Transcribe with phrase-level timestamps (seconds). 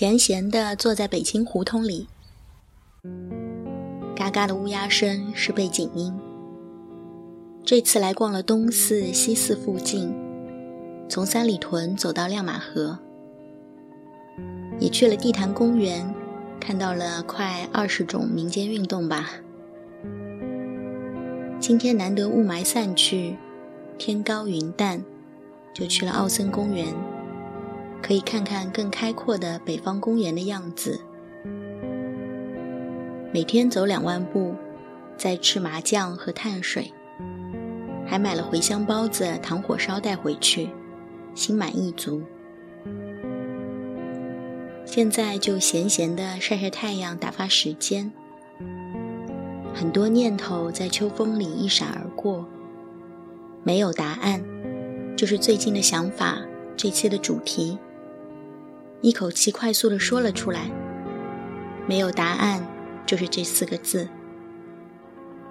[0.00, 2.08] 闲闲地坐在北京胡同里，
[4.16, 6.18] 嘎嘎的乌鸦声是背景音。
[7.66, 10.10] 这次来逛了东四、西四附近，
[11.06, 12.98] 从三里屯走到亮马河，
[14.78, 16.14] 也去了地坛公园，
[16.58, 19.28] 看到了快二十种民间运动吧。
[21.60, 23.36] 今天难得雾霾散去，
[23.98, 25.04] 天高云淡，
[25.74, 26.86] 就去了奥森公园，
[28.02, 31.00] 可以看看更开阔的北方公园的样子。
[33.32, 34.54] 每天走两万步，
[35.16, 36.92] 再吃麻酱和碳水。
[38.06, 40.68] 还买了茴香包子、糖火烧带回去，
[41.34, 42.22] 心满意足。
[44.84, 48.10] 现在就闲闲的晒晒太阳，打发时间。
[49.72, 52.44] 很多念头在秋风里一闪而过，
[53.62, 54.42] 没有答案，
[55.16, 56.38] 就是最近的想法。
[56.76, 57.78] 这期的主题，
[59.00, 60.70] 一口气快速的说了出来。
[61.86, 62.66] 没有答案，
[63.06, 64.08] 就是这四个字。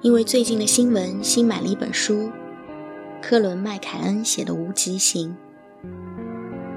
[0.00, 2.30] 因为最近的新闻，新买了一本书。
[3.20, 5.36] 科伦·麦凯恩写的《无极行》，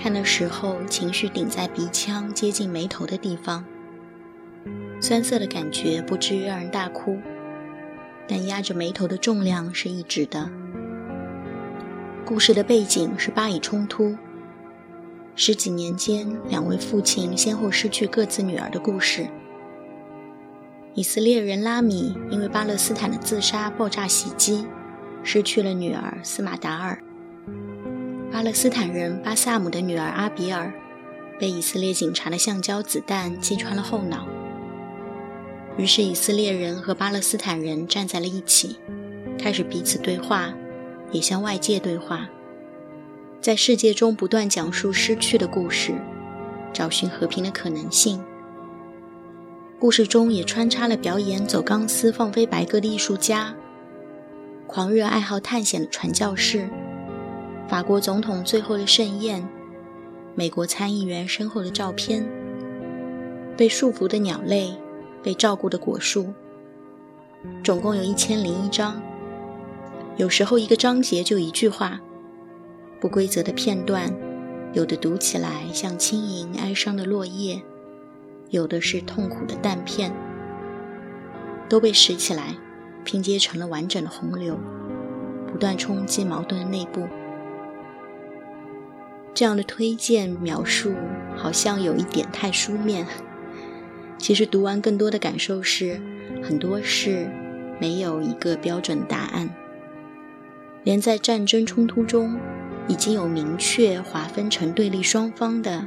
[0.00, 3.64] 看的时候情绪顶在鼻腔接近眉头的地方，
[5.00, 7.18] 酸涩的感觉不至于让人大哭，
[8.28, 10.48] 但压着眉头的重量是一直的。
[12.24, 14.16] 故事的背景是巴以冲突，
[15.40, 19.28] 十几年间两位父亲先后失去各自女儿的故事。
[20.94, 24.66] 以色列人拉米因为巴勒斯坦的自杀爆炸袭击。
[25.22, 26.98] 失去了女儿斯马达尔，
[28.32, 30.72] 巴勒斯坦人巴萨姆的女儿阿比尔
[31.38, 34.26] 被以色列警察的橡胶子弹击穿了后脑。
[35.76, 38.76] 于是以色列人和巴勒斯坦人站在了一起，
[39.38, 40.52] 开始彼此对话，
[41.12, 42.28] 也向外界对话，
[43.40, 45.94] 在世界中不断讲述失去的故事，
[46.72, 48.20] 找寻和平的可能性。
[49.78, 53.54] 故事中也穿插了表演走钢丝、放飞白鸽的艺术家。
[54.66, 56.68] 狂热爱好探险的传教士，
[57.68, 59.48] 法国总统最后的盛宴，
[60.34, 62.28] 美国参议员身后的照片，
[63.56, 64.74] 被束缚的鸟类，
[65.22, 66.34] 被照顾的果树，
[67.62, 69.00] 总共有一千零一章。
[70.16, 72.00] 有时候一个章节就一句话，
[73.00, 74.12] 不规则的片段，
[74.72, 77.62] 有的读起来像轻盈哀伤的落叶，
[78.50, 80.12] 有的是痛苦的弹片，
[81.68, 82.56] 都被拾起来。
[83.04, 84.58] 拼接成了完整的洪流，
[85.50, 87.08] 不断冲击矛盾的内部。
[89.32, 90.92] 这样的推荐描述
[91.34, 93.06] 好像有一点太书面。
[94.18, 95.98] 其实读完更多的感受是，
[96.42, 97.30] 很多事
[97.80, 99.48] 没有一个标准答案。
[100.82, 102.38] 连在战争冲突中
[102.88, 105.86] 已经有明确划分成对立双方的，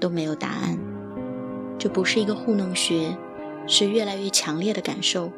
[0.00, 0.76] 都没有答案。
[1.78, 3.16] 这不是一个糊弄学，
[3.66, 5.30] 是越来越强烈的感受。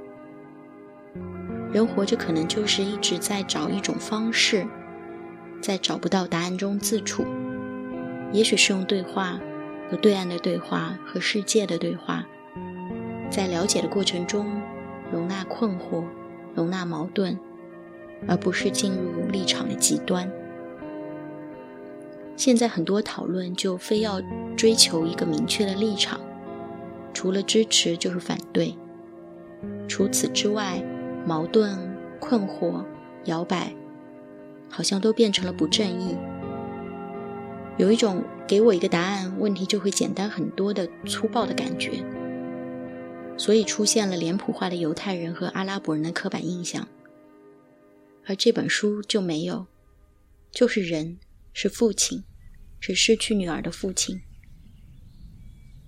[1.73, 4.67] 人活着可能就是一直在找一种方式，
[5.61, 7.25] 在找不到答案中自处。
[8.33, 9.39] 也许是用对话，
[9.91, 12.25] 和对岸的对话，和世界的对话，
[13.31, 14.61] 在了解的过程中，
[15.13, 16.05] 容纳困惑，
[16.55, 17.39] 容纳矛盾，
[18.27, 20.31] 而不是进入立场的极端。
[22.37, 24.21] 现在很多讨论就非要
[24.57, 26.21] 追求一个明确的立场，
[27.13, 28.75] 除了支持就是反对，
[29.89, 30.83] 除此之外。
[31.27, 31.77] 矛盾、
[32.21, 32.85] 困惑、
[33.25, 33.75] 摇摆，
[34.71, 36.17] 好像都变成了不正义。
[37.79, 41.95] 有一种给我一个答案，问题就会简单很多的粗暴的感觉。
[43.37, 46.87] 所以出现了脸谱化的犹太人和阿拉伯人的刻板印象，
[48.25, 49.67] 而这本书就没有，
[50.53, 51.19] 就是人，
[51.59, 52.23] 是父亲，
[52.81, 54.21] 是失去女儿的父亲，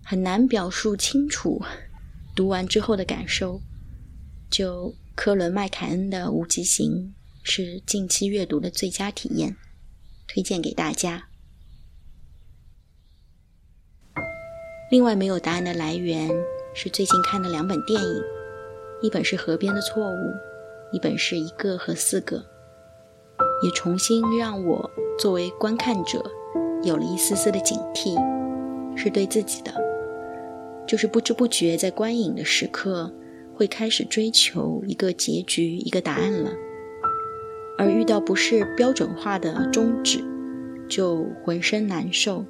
[0.03, 1.63] 很难表述清楚。
[2.35, 3.61] 读完之后的感受，
[4.51, 4.95] 就。
[5.15, 6.93] 科伦·麦凯恩的《无极行》
[7.43, 9.57] 是近期阅读的最佳体验，
[10.29, 11.29] 推荐给大家。
[14.93, 16.31] 另外，没有答案的来源
[16.73, 18.23] 是最近看的两本电影，
[19.03, 20.15] 一本是《河边的错误》，
[20.93, 22.49] 一本是一个和四个，
[23.63, 26.25] 也重新让我作为观看者
[26.83, 28.17] 有了一丝丝的警惕，
[28.97, 29.73] 是对自己的，
[30.87, 33.13] 就是不知不觉在观影的时刻。
[33.55, 36.53] 会开始追求一个结局、一个答案了，
[37.77, 40.21] 而遇到不是标准化的终止，
[40.89, 42.45] 就浑身难受，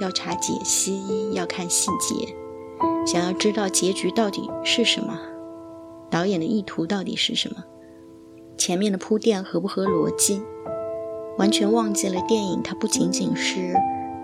[0.00, 2.34] 要查解析，要看细节，
[3.06, 5.16] 想要知道结局到底是什么，
[6.10, 7.62] 导演的意图到底是什么，
[8.56, 10.42] 前面的铺垫合不合逻辑，
[11.38, 13.74] 完全忘记了电影它不仅仅是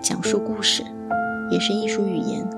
[0.03, 0.85] 讲述故事，
[1.51, 2.49] 也是艺术语言。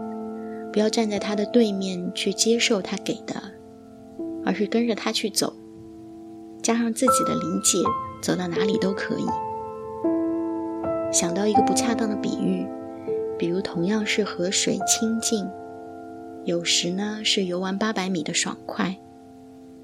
[0.73, 3.35] 不要站在他的对面去接受他给的，
[4.45, 5.53] 而是跟着他去走，
[6.63, 7.79] 加上自己的理解，
[8.23, 9.27] 走到哪里都可以。
[11.13, 12.65] 想到一个不恰当的比喻，
[13.37, 15.49] 比如同样是河水清静，
[16.45, 18.97] 有时呢是游完八百米的爽快，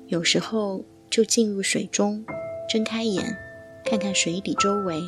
[0.06, 0.84] 有时候
[1.16, 2.22] 就进入水中，
[2.68, 3.24] 睁开眼
[3.86, 5.02] 看看水底周围，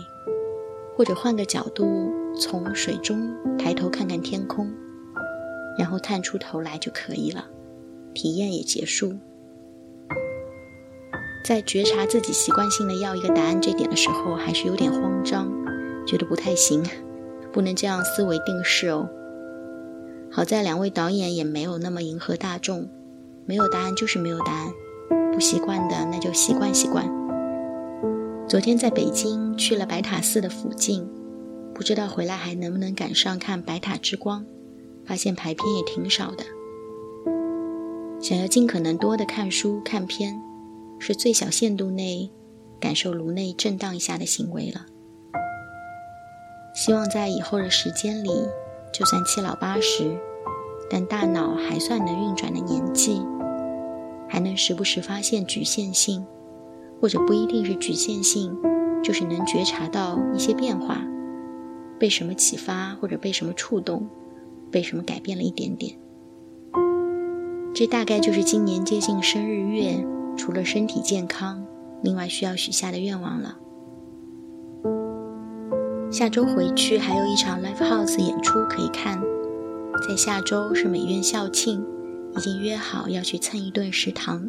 [0.97, 4.73] 或者换个角度从水中抬头看看天空。
[5.79, 7.45] 然后探出头来就可以了，
[8.15, 9.19] 体验也结束。
[11.45, 15.53] 在觉察自己习惯性的要一个答案这点的时候，还是有点慌张，
[16.07, 16.83] 觉得不太行，
[17.53, 19.11] 不能这样思维定式哦。
[20.33, 22.89] 好在两位导演也没有那么迎合大众，
[23.45, 24.73] 没有答案就是没有答案，
[25.39, 27.09] 不习惯的那就习惯习惯。
[28.49, 31.09] 昨天在北京去了白塔寺的附近，
[31.73, 34.45] 不知道回来还能不能赶上看白塔之光。
[35.07, 36.43] 发现排片也挺少的，
[38.21, 40.43] 想要尽可能多的看书看片，
[40.99, 42.33] 是最小限度内
[42.81, 44.87] 感受颅内震荡一下的行为了。
[46.75, 48.31] 希望在以后的时间里，
[48.93, 50.19] 就算七老八十，
[50.91, 53.23] 但大脑还算能运转的年纪，
[54.29, 56.25] 还能时不时发现局限性，
[57.01, 58.57] 或者不一定是局限性，
[59.03, 61.01] 就是能觉察到一些变化，
[61.99, 64.09] 被什么启发或者被什么触动。
[64.71, 65.99] 被什么改变了一点点？
[67.73, 70.05] 这大概就是今年接近生日月，
[70.37, 71.65] 除了身体健康，
[72.03, 73.57] 另外需要许下的愿望了。
[76.11, 79.19] 下周回去还有一场 live house 演出可以看，
[80.07, 81.83] 在下周是美院校庆，
[82.39, 84.49] 已经约好要去蹭一顿食堂。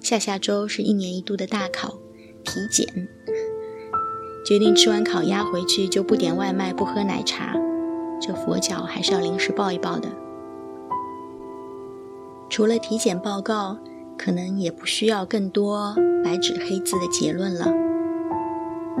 [0.00, 1.90] 下下周是一年一度的大考
[2.42, 2.84] 体检，
[4.44, 7.54] 决定吃完烤鸭回去就不点外卖，不喝奶茶。
[8.20, 10.08] 这佛脚还是要临时抱一抱的。
[12.48, 13.78] 除了体检报告，
[14.18, 15.94] 可能也不需要更多
[16.24, 17.72] 白纸黑字的结论了。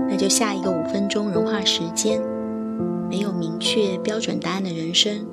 [0.08, 2.22] 那就下一个五分钟融化时间，
[3.10, 5.26] 没有明确标准答案的人生，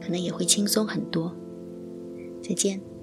[0.00, 1.34] 可能也会轻松很多。
[2.46, 2.95] 再见。